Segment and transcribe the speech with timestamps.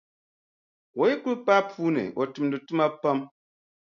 [1.01, 3.19] O yi kuli paai puu ni, o tumdi tuma pam.